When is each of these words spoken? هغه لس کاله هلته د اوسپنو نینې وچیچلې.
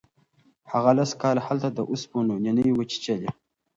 هغه 0.71 0.91
لس 0.99 1.11
کاله 1.21 1.41
هلته 1.47 1.69
د 1.73 1.79
اوسپنو 1.91 2.33
نینې 2.43 2.69
وچیچلې. 2.73 3.29